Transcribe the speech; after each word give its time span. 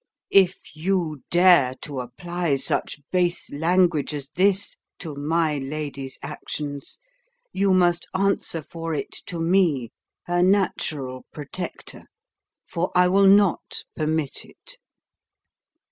If 0.31 0.75
you 0.75 1.21
dare 1.29 1.75
to 1.83 1.99
apply 1.99 2.55
such 2.55 2.99
base 3.11 3.51
language 3.51 4.15
as 4.15 4.29
this 4.29 4.75
to 4.97 5.13
my 5.13 5.59
lady's 5.59 6.17
actions, 6.23 6.97
you 7.53 7.71
must 7.75 8.07
answer 8.15 8.63
for 8.63 8.95
it 8.95 9.11
to 9.27 9.39
me, 9.39 9.91
her 10.23 10.41
natural 10.41 11.27
protector, 11.31 12.07
for 12.65 12.89
I 12.95 13.09
will 13.09 13.27
not 13.27 13.83
permit 13.95 14.43
it." 14.43 14.79